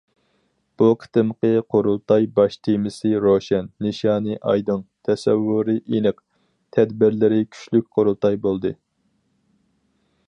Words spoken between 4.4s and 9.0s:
ئايدىڭ، تەسەۋۋۇرى ئېنىق، تەدبىرلىرى كۈچلۈك قۇرۇلتاي بولدى.